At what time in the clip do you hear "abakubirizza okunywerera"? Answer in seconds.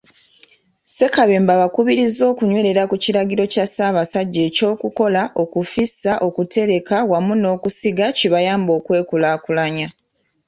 1.57-2.83